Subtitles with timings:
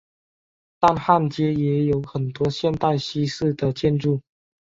[0.79, 4.19] 但汉街也有很多现代西式的建筑。